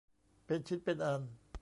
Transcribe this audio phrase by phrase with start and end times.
[0.45, 1.21] เป็นชิ้นเป็นอัน